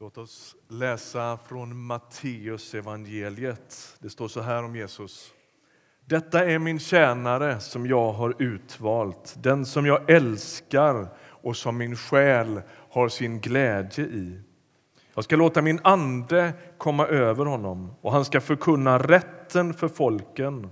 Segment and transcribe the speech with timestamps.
[0.00, 3.96] Låt oss läsa från Matteus evangeliet.
[3.98, 5.32] Det står så här om Jesus.
[6.04, 11.96] Detta är min tjänare som jag har utvalt, den som jag älskar och som min
[11.96, 12.60] själ
[12.90, 14.40] har sin glädje i.
[15.14, 20.70] Jag ska låta min ande komma över honom och han ska förkunna rätten för folken.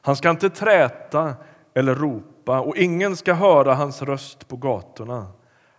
[0.00, 1.34] Han ska inte träta
[1.74, 5.32] eller ropa och ingen ska höra hans röst på gatorna.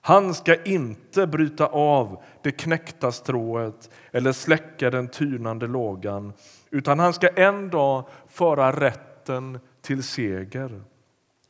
[0.08, 6.34] Han ska inte bryta av det knäckta strået eller släcka den tynande lågan
[6.70, 10.84] utan han ska en dag föra rätten till seger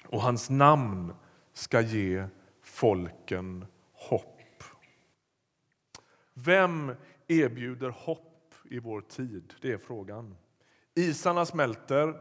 [0.05, 1.13] och hans namn
[1.53, 2.25] ska ge
[2.63, 4.63] folken hopp.
[6.33, 6.95] Vem
[7.27, 9.53] erbjuder hopp i vår tid?
[9.61, 10.35] Det är frågan.
[10.95, 12.13] Isarna smälter,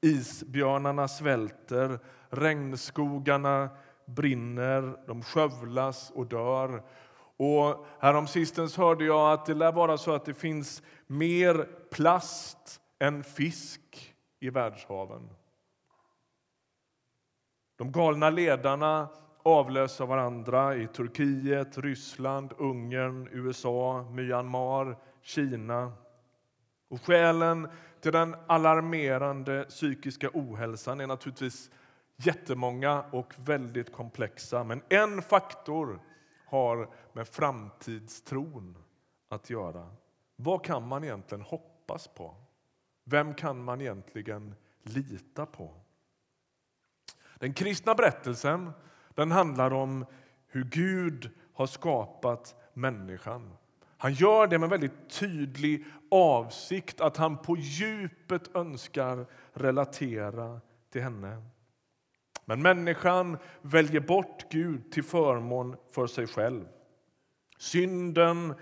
[0.00, 1.98] isbjörnarna svälter,
[2.30, 3.68] regnskogarna
[4.06, 6.82] brinner, de skövlas och dör.
[7.36, 13.24] Och häromsistens hörde jag att det lär vara så att det finns mer plast än
[13.24, 15.28] fisk i världshaven.
[17.76, 19.08] De galna ledarna
[19.42, 25.92] avlöser varandra i Turkiet, Ryssland, Ungern, USA, Myanmar, Kina.
[26.88, 27.68] Och skälen
[28.00, 31.70] till den alarmerande psykiska ohälsan är naturligtvis
[32.26, 34.64] jättemånga och väldigt komplexa.
[34.64, 36.00] Men en faktor
[36.46, 38.76] har med framtidstron
[39.28, 39.90] att göra.
[40.36, 42.36] Vad kan man egentligen hoppas på?
[43.04, 45.74] Vem kan man egentligen lita på?
[47.38, 48.72] Den kristna berättelsen
[49.14, 50.06] den handlar om
[50.46, 53.56] hur Gud har skapat människan.
[53.96, 61.42] Han gör det med väldigt tydlig avsikt att han på djupet önskar relatera till henne.
[62.44, 66.64] Men människan väljer bort Gud till förmån för sig själv.
[67.58, 68.54] Synden,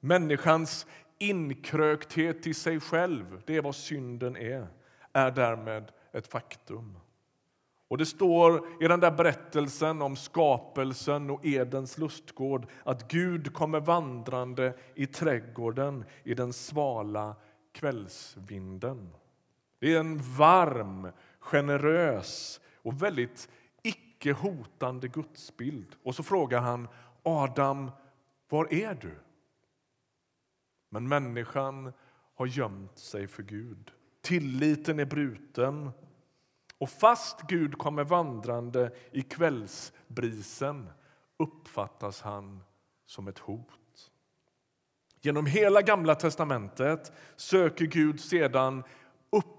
[0.00, 0.86] människans
[1.18, 4.66] inkrökthet i sig själv, det är vad synden är,
[5.12, 6.98] är därmed ett faktum.
[7.88, 13.80] Och Det står i den där berättelsen om skapelsen och Edens lustgård att Gud kommer
[13.80, 17.36] vandrande i trädgården i den svala
[17.72, 19.10] kvällsvinden.
[19.78, 21.08] Det är en varm,
[21.40, 23.48] generös och väldigt
[23.82, 25.96] icke hotande gudsbild.
[26.02, 26.88] Och så frågar han
[27.22, 27.90] Adam,
[28.48, 29.18] var är du?
[30.90, 31.92] Men människan
[32.34, 33.90] har gömt sig för Gud.
[34.20, 35.90] Tilliten är bruten.
[36.78, 40.90] Och fast Gud kommer vandrande i kvällsbrisen
[41.36, 42.62] uppfattas han
[43.06, 44.12] som ett hot.
[45.20, 48.84] Genom hela Gamla testamentet söker Gud sedan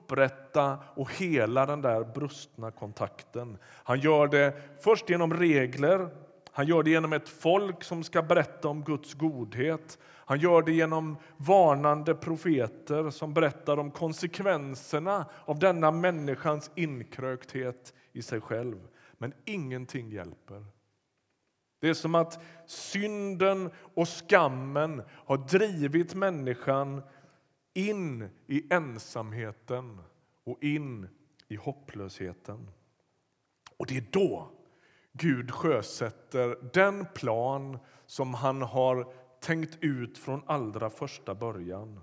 [0.07, 3.57] upprätta och hela den där brustna kontakten.
[3.63, 6.09] Han gör det först genom regler,
[6.51, 9.97] han gör det genom ett folk som ska berätta om Guds godhet.
[10.03, 18.21] Han gör det genom varnande profeter som berättar om konsekvenserna av denna människans inkrökthet i
[18.21, 18.87] sig själv.
[19.17, 20.65] Men ingenting hjälper.
[21.79, 27.01] Det är som att synden och skammen har drivit människan
[27.77, 30.01] in i ensamheten
[30.43, 31.07] och in
[31.47, 32.71] i hopplösheten.
[33.77, 34.51] Och det är då
[35.13, 41.99] Gud sjösätter den plan som han har tänkt ut från allra första början.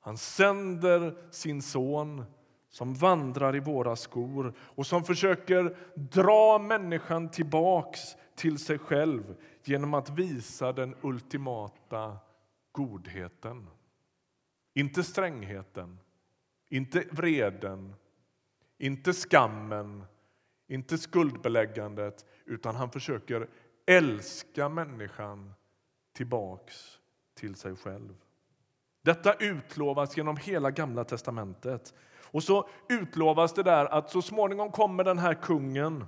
[0.00, 2.24] Han sänder sin son
[2.68, 8.00] som vandrar i våra skor och som försöker dra människan tillbaks
[8.34, 12.16] till sig själv genom att visa den ultimata
[12.72, 13.66] godheten.
[14.78, 15.98] Inte strängheten,
[16.68, 17.94] inte vreden,
[18.78, 20.04] inte skammen,
[20.68, 23.48] inte skuldbeläggandet utan han försöker
[23.86, 25.54] älska människan
[26.12, 26.98] tillbaks
[27.34, 28.14] till sig själv.
[29.02, 31.94] Detta utlovas genom hela Gamla testamentet.
[32.22, 36.04] Och så utlovas det där att så småningom kommer den här kungen.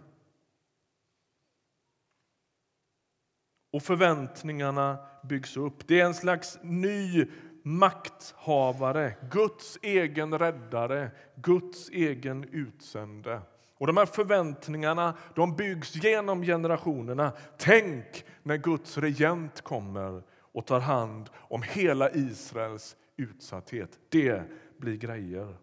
[3.73, 5.89] Och förväntningarna byggs upp.
[5.89, 7.27] Det är en slags ny
[7.63, 13.41] makthavare, Guds egen räddare, Guds egen utsände.
[13.79, 17.33] Och De här förväntningarna de byggs genom generationerna.
[17.59, 20.23] Tänk när Guds regent kommer
[20.53, 23.99] och tar hand om hela Israels utsatthet.
[24.09, 24.43] Det
[24.79, 25.57] blir grejer.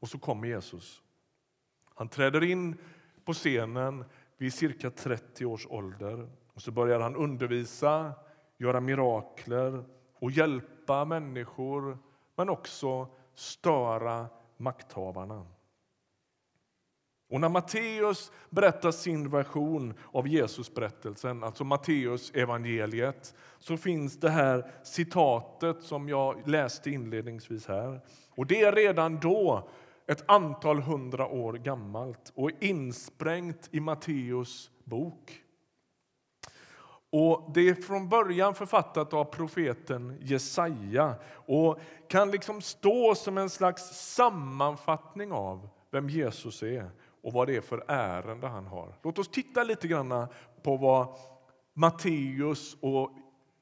[0.00, 1.02] Och så kommer Jesus.
[1.94, 2.76] Han träder in
[3.24, 4.04] på scenen
[4.36, 6.28] vid cirka 30 års ålder.
[6.54, 8.12] Och så börjar han undervisa,
[8.58, 9.84] göra mirakler
[10.14, 11.98] och hjälpa människor
[12.36, 14.26] men också störa
[14.56, 15.46] makthavarna.
[17.30, 24.70] Och när Matteus berättar sin version av Jesusberättelsen, alltså Matteus evangeliet, så finns det här
[24.82, 28.00] citatet som jag läste inledningsvis här.
[28.30, 29.68] Och det är redan då
[30.06, 35.42] ett antal hundra år gammalt och insprängt i Matteus bok.
[37.10, 41.78] Och Det är från början författat av profeten Jesaja och
[42.08, 46.90] kan liksom stå som en slags sammanfattning av vem Jesus är
[47.22, 48.94] och vad det är för ärende han har.
[49.02, 50.26] Låt oss titta lite grann
[50.62, 51.08] på vad
[51.74, 53.10] Matteus och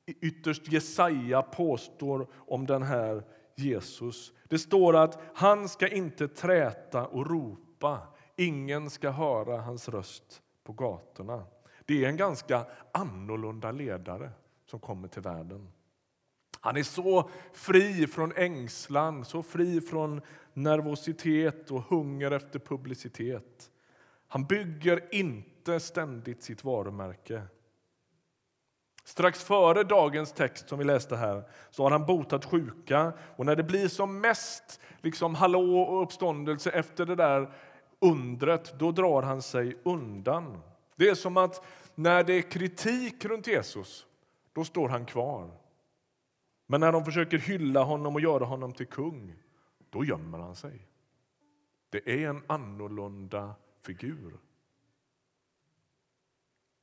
[0.07, 4.33] ytterst Jesaja påstår om den här Jesus.
[4.49, 7.99] Det står att han ska inte träta och ropa.
[8.37, 11.45] Ingen ska höra hans röst på gatorna.
[11.87, 14.31] Det är en ganska annorlunda ledare
[14.67, 15.73] som kommer till världen.
[16.61, 20.21] Han är så fri från ängslan, så fri från
[20.53, 23.71] nervositet och hunger efter publicitet.
[24.29, 27.43] Han bygger inte ständigt sitt varumärke.
[29.05, 33.57] Strax före dagens text som vi läste här så har han botat sjuka och när
[33.57, 37.53] det blir som mest liksom hallå och uppståndelse efter det där
[38.01, 40.63] undret, då drar han sig undan.
[40.97, 41.65] Det är som att
[41.95, 44.07] när det är kritik runt Jesus,
[44.53, 45.51] då står han kvar.
[46.67, 49.35] Men när de försöker hylla honom och göra honom till kung,
[49.91, 50.89] då gömmer han sig.
[51.91, 54.39] Det är en annorlunda figur.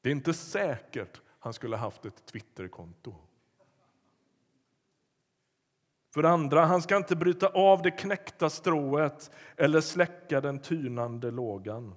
[0.01, 3.16] Det är inte säkert han skulle haft ett Twitterkonto.
[6.13, 11.31] För det andra, han ska inte bryta av det knäckta strået eller släcka den tynande
[11.31, 11.95] lågan.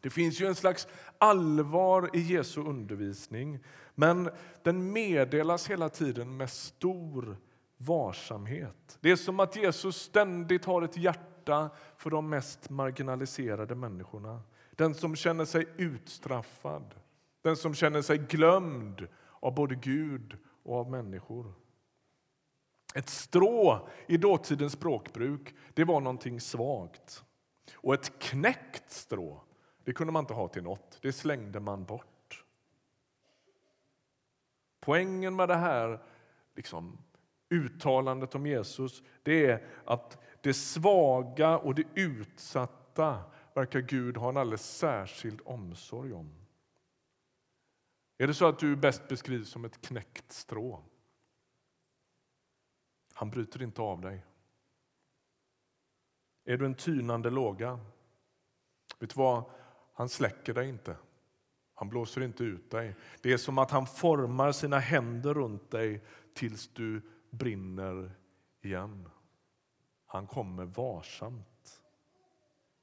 [0.00, 0.88] Det finns ju en slags
[1.18, 3.58] allvar i Jesu undervisning
[3.94, 4.30] men
[4.62, 7.36] den meddelas hela tiden med stor
[7.76, 8.98] varsamhet.
[9.00, 14.42] Det är som att Jesus ständigt har ett hjärta för de mest marginaliserade människorna.
[14.70, 16.94] Den som känner sig utstraffad,
[17.42, 19.08] den som känner sig glömd
[19.40, 21.54] av både Gud och av människor.
[22.94, 27.24] Ett strå i dåtidens språkbruk det var någonting svagt.
[27.74, 29.42] Och ett knäckt strå
[29.84, 30.98] det kunde man inte ha till något.
[31.02, 32.44] Det slängde man bort.
[34.80, 36.02] Poängen med det här
[36.54, 36.98] liksom,
[37.48, 43.22] uttalandet om Jesus det är att det svaga och det utsatta
[43.54, 46.34] verkar Gud ha en alldeles särskild omsorg om.
[48.18, 50.84] Är det så att du bäst beskrivs som ett knäckt strå?
[53.12, 54.24] Han bryter inte av dig.
[56.44, 57.80] Är du en tynande låga?
[58.98, 59.44] Vet du vad?
[59.92, 60.96] Han släcker dig inte.
[61.74, 62.96] Han blåser inte ut dig.
[63.22, 66.04] Det är som att han formar sina händer runt dig
[66.34, 68.10] tills du brinner
[68.62, 69.08] igen.
[70.06, 71.80] Han kommer varsamt.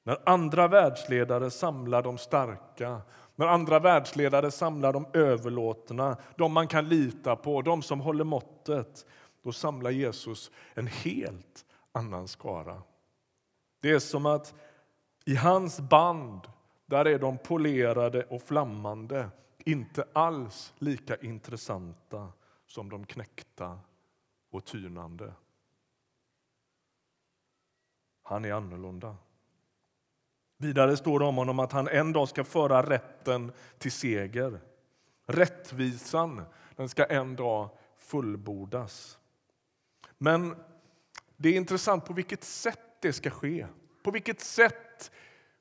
[0.03, 3.01] När andra världsledare samlar de starka,
[3.35, 9.05] när andra världsledare samlar de överlåtna, de man kan lita på, de som håller måttet,
[9.43, 12.81] då samlar Jesus en helt annan skara.
[13.81, 14.55] Det är som att
[15.25, 16.41] i hans band
[16.87, 22.33] där är de polerade och flammande inte alls lika intressanta
[22.65, 23.79] som de knäckta
[24.51, 25.33] och tynande.
[28.23, 29.15] Han är annorlunda.
[30.57, 34.59] Vidare står det om honom att han en dag ska föra rätten till seger.
[35.25, 36.41] Rättvisan
[36.75, 39.19] den ska en dag fullbordas.
[40.17, 40.55] Men
[41.37, 43.67] det är intressant på vilket sätt det ska ske.
[44.03, 45.11] På vilket sätt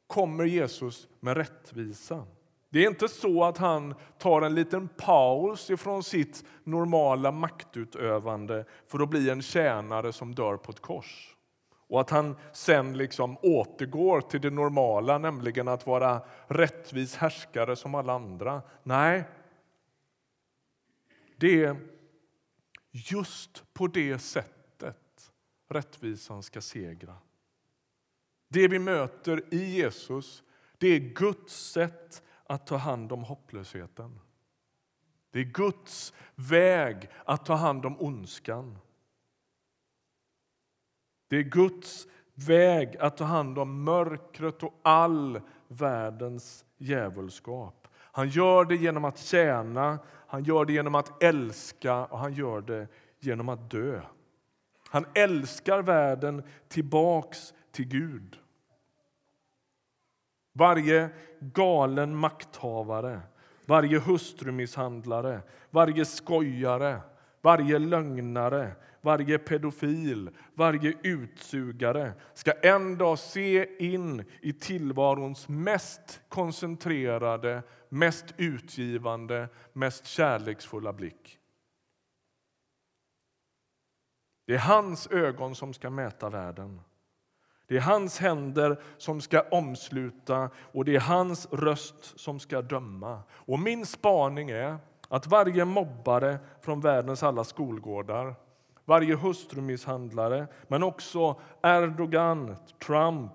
[0.07, 2.25] kommer Jesus med rättvisa.
[2.69, 9.03] Det är inte så att han tar en liten paus ifrån sitt normala maktutövande för
[9.03, 11.37] att bli en tjänare som dör på ett kors.
[11.89, 17.95] Och att han sen liksom återgår till det normala, nämligen att vara rättvis härskare som
[17.95, 18.63] alla andra.
[18.83, 19.25] Nej,
[21.37, 21.77] det är
[22.91, 25.33] just på det sättet
[25.69, 27.17] rättvisan ska segra.
[28.49, 30.43] Det vi möter i Jesus
[30.79, 34.21] det är Guds sätt att ta hand om hopplösheten.
[35.31, 38.79] Det är Guds väg att ta hand om ondskan.
[41.29, 47.88] Det är Guds väg att ta hand om mörkret och all världens djävulskap.
[47.95, 52.61] Han gör det genom att tjäna, han gör det genom att älska och han gör
[52.61, 52.88] det
[53.19, 54.00] genom att dö.
[54.88, 58.38] Han älskar världen tillbaks till Gud.
[60.52, 63.21] Varje galen makthavare,
[63.66, 65.40] varje hustrumisshandlare,
[65.71, 67.00] varje skojare,
[67.40, 77.62] varje lögnare, varje pedofil, varje utsugare ska en dag se in i tillvarons mest koncentrerade,
[77.88, 81.38] mest utgivande, mest kärleksfulla blick.
[84.47, 86.80] Det är hans ögon som ska mäta världen.
[87.66, 93.23] Det är hans händer som ska omsluta och det är hans röst som ska döma.
[93.32, 98.35] Och min spaning är att varje mobbare från världens alla skolgårdar
[98.87, 102.56] varje hustrumisshandlare, men också Erdogan,
[102.87, 103.32] Trump,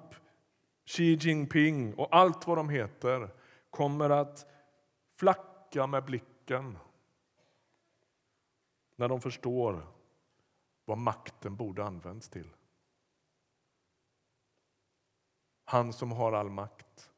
[0.86, 3.30] Xi Jinping och allt vad de heter
[3.70, 4.46] kommer att
[5.20, 6.78] flacka med blicken
[8.96, 9.88] när de förstår
[10.86, 12.50] vad makten borde använts till.
[15.72, 17.10] Han som har all makt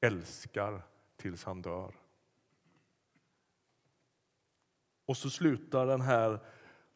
[0.00, 0.82] älskar
[1.16, 1.94] tills han dör.
[5.06, 6.38] Och så slutar den här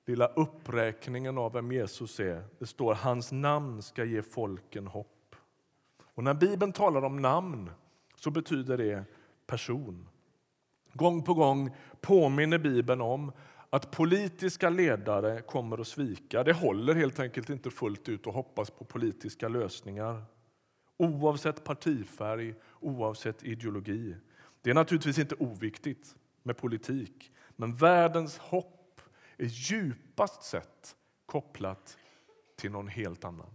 [0.06, 2.44] lilla uppräkningen av vem Jesus är.
[2.58, 5.36] Det står hans namn ska ge folken hopp.
[6.00, 7.70] Och när Bibeln talar om namn
[8.16, 9.04] så betyder det
[9.46, 10.08] person.
[10.92, 13.32] Gång på gång påminner Bibeln om
[13.70, 16.44] att politiska ledare kommer att svika.
[16.44, 20.24] Det håller helt enkelt inte fullt ut att hoppas på politiska lösningar
[20.98, 24.16] oavsett partifärg, oavsett ideologi.
[24.62, 29.00] Det är naturligtvis inte oviktigt med politik, men världens hopp
[29.36, 31.98] är djupast sett kopplat
[32.56, 33.50] till någon helt annan.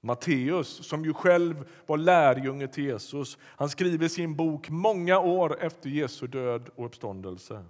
[0.00, 5.90] Matteus, som ju själv var lärjunge till Jesus, han skriver sin bok många år efter
[5.90, 7.64] Jesu död och uppståndelse.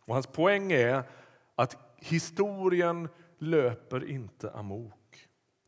[0.00, 1.02] Och hans poäng är
[1.54, 5.03] att historien löper inte amok.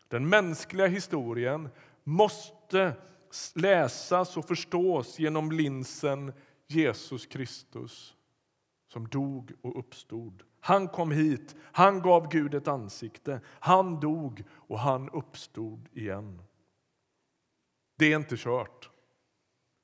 [0.09, 1.69] Den mänskliga historien
[2.05, 2.95] måste
[3.55, 6.33] läsas och förstås genom linsen
[6.67, 8.17] Jesus Kristus
[8.89, 10.43] som dog och uppstod.
[10.61, 16.43] Han kom hit, han gav Gud ett ansikte, han dog och han uppstod igen.
[17.99, 18.91] Det är inte kört.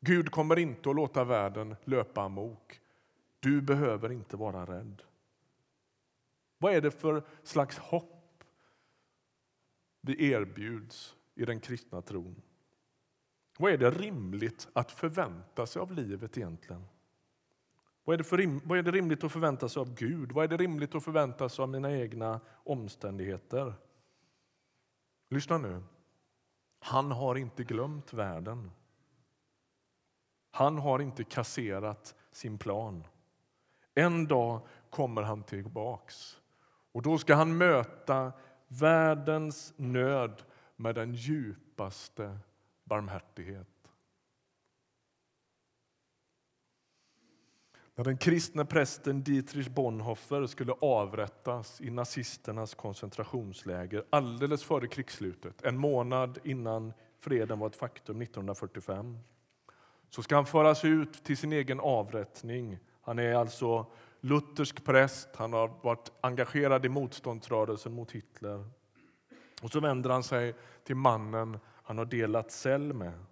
[0.00, 2.80] Gud kommer inte att låta världen löpa amok.
[3.40, 5.02] Du behöver inte vara rädd.
[6.58, 8.11] Vad är det för slags hopp
[10.02, 12.42] vi erbjuds i den kristna tron?
[13.58, 16.84] Vad är det rimligt att förvänta sig av livet egentligen?
[18.04, 20.32] Vad är, det för rim, vad är det rimligt att förvänta sig av Gud?
[20.32, 23.74] Vad är det rimligt att förvänta sig av mina egna omständigheter?
[25.28, 25.82] Lyssna nu.
[26.78, 28.70] Han har inte glömt världen.
[30.50, 33.04] Han har inte kasserat sin plan.
[33.94, 36.40] En dag kommer han tillbaks
[36.92, 38.32] och då ska han möta
[38.80, 40.42] världens nöd
[40.76, 42.38] med den djupaste
[42.84, 43.68] barmhärtighet.
[47.94, 55.78] När den kristne prästen Dietrich Bonhoeffer skulle avrättas i nazisternas koncentrationsläger alldeles före krigsslutet, en
[55.78, 59.18] månad innan freden var ett faktum 1945,
[60.08, 62.78] så ska han föras ut till sin egen avrättning.
[63.02, 63.86] Han är alltså
[64.22, 68.70] luthersk präst, han har varit engagerad i motståndsrörelsen mot Hitler.
[69.62, 73.24] Och så vänder han sig till mannen han har delat cell med.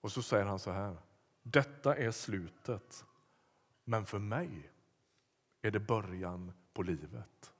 [0.00, 0.96] Och så säger han så här.
[1.42, 3.04] Detta är slutet.
[3.84, 4.70] Men för mig
[5.62, 7.52] är det början på livet.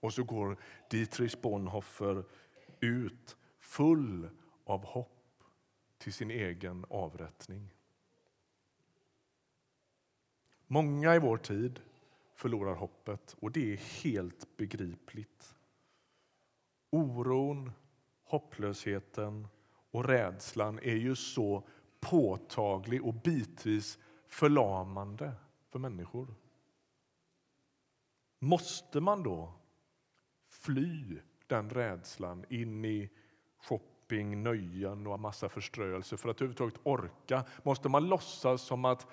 [0.00, 0.56] Och så går
[0.90, 2.24] Dietrich Bonhoeffer
[2.80, 4.30] ut full
[4.64, 5.42] av hopp
[5.98, 7.75] till sin egen avrättning.
[10.66, 11.80] Många i vår tid
[12.34, 15.54] förlorar hoppet, och det är helt begripligt.
[16.90, 17.72] Oron,
[18.24, 19.48] hopplösheten
[19.90, 21.68] och rädslan är ju så
[22.00, 25.32] påtaglig och bitvis förlamande
[25.68, 26.34] för människor.
[28.38, 29.52] Måste man då
[30.48, 33.10] fly den rädslan in i
[33.58, 37.44] shopping, nöjen och massa förströelse för att överhuvudtaget orka?
[37.62, 39.06] Måste man låtsas som att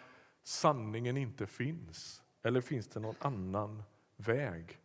[0.43, 2.23] sanningen inte finns?
[2.43, 3.83] Eller finns det någon annan
[4.15, 4.79] väg?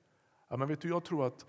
[0.48, 1.46] Ja, men vet du, jag tror att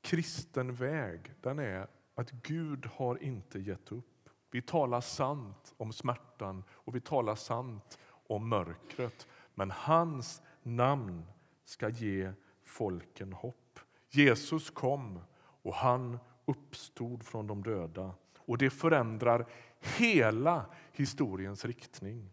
[0.00, 4.28] kristen väg den är att Gud har inte gett upp.
[4.50, 9.26] Vi talar sant om smärtan och vi talar sant om mörkret.
[9.54, 11.26] Men hans namn
[11.64, 13.80] ska ge folken hopp.
[14.10, 18.14] Jesus kom och han uppstod från de döda.
[18.38, 19.46] Och det förändrar
[19.80, 22.32] hela historiens riktning.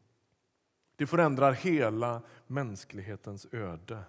[0.96, 4.04] Det förändrar hela mänsklighetens öde.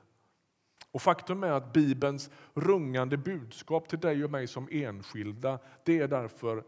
[0.92, 6.08] Och Faktum är att Bibelns rungande budskap till dig och mig som enskilda det är
[6.08, 6.64] därför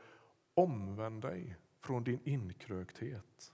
[0.55, 3.53] Omvänd dig från din inkrökthet.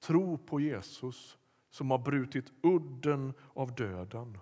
[0.00, 1.38] Tro på Jesus
[1.70, 4.38] som har brutit udden av döden.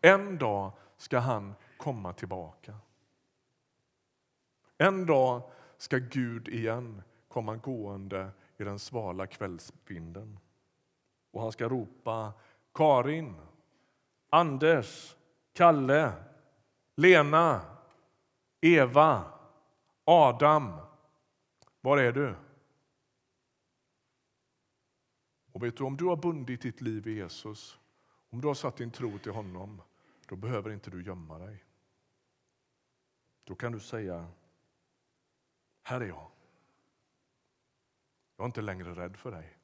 [0.00, 2.76] En dag ska han komma tillbaka.
[4.78, 10.38] En dag ska Gud igen komma gående i den svala kvällsvinden.
[11.32, 12.32] Och han ska ropa
[12.74, 13.36] Karin,
[14.30, 15.16] Anders,
[15.52, 16.12] Kalle,
[16.96, 17.60] Lena,
[18.60, 19.24] Eva,
[20.04, 20.72] Adam.
[21.80, 22.34] Var är du?
[25.52, 27.78] Och vet du, om du har bundit ditt liv i Jesus,
[28.30, 29.82] om du har satt din tro till honom,
[30.26, 31.64] då behöver inte du gömma dig.
[33.44, 34.26] Då kan du säga,
[35.82, 36.30] här är jag.
[38.36, 39.58] Jag är inte längre rädd för dig.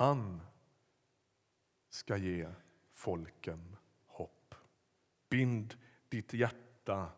[0.00, 0.40] Han
[1.88, 2.48] ska ge
[2.92, 3.76] folken
[4.06, 4.54] hopp.
[5.28, 5.78] Bind
[6.08, 7.12] ditt hjärta,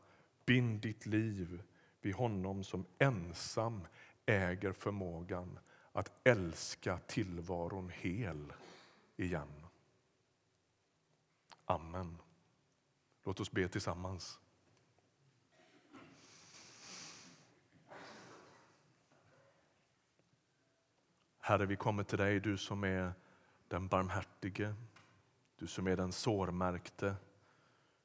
[0.47, 1.63] bind ditt liv
[2.01, 3.87] vid honom som ensam
[4.27, 5.59] äger förmågan
[5.93, 8.53] att älska tillvaron hel
[9.17, 9.67] igen.
[11.65, 12.19] Amen.
[13.25, 14.39] Låt oss be tillsammans.
[21.45, 23.13] Herre, vi kommer till dig, du som är
[23.69, 24.75] den barmhärtige,
[25.57, 27.17] du som är den sårmärkte,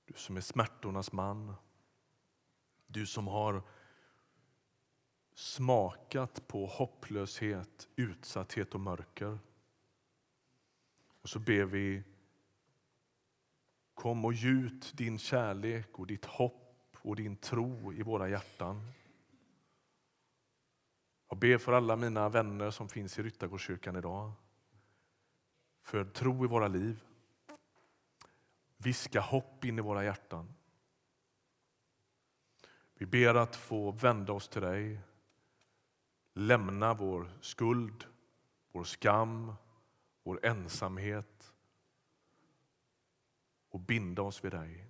[0.06, 1.56] du som är smärtornas man.
[2.88, 3.64] Du som har
[5.34, 9.40] smakat på hopplöshet, utsatthet och mörker.
[11.22, 12.04] Och så ber vi,
[13.94, 18.92] kom och gjut din kärlek och ditt hopp och din tro i våra hjärtan.
[21.30, 24.32] Jag ber för alla mina vänner som finns i Ryttargårdskyrkan idag.
[25.80, 27.04] För tro i våra liv.
[28.78, 30.54] Viska hopp in i våra hjärtan.
[32.94, 35.00] Vi ber att få vända oss till dig,
[36.34, 38.06] lämna vår skuld,
[38.72, 39.54] vår skam,
[40.24, 41.54] vår ensamhet
[43.70, 44.86] och binda oss vid dig.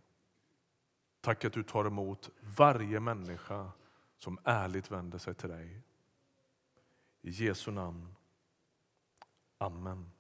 [1.21, 3.71] Tack att du tar emot varje människa
[4.17, 5.81] som ärligt vänder sig till dig.
[7.27, 8.15] I Jesu namn.
[9.59, 10.16] Amen.